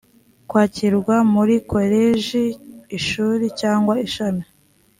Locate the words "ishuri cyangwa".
2.97-3.93